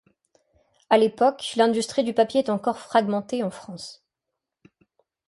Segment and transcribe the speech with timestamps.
[0.89, 4.03] À l'époque, l'industrie du papier est encore fragmentée en France.